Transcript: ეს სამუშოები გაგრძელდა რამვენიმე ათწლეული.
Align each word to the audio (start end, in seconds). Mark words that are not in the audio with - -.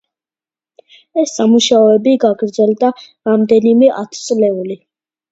ეს 1.23 1.33
სამუშოები 1.39 2.13
გაგრძელდა 2.23 2.89
რამვენიმე 3.29 3.91
ათწლეული. 4.05 4.79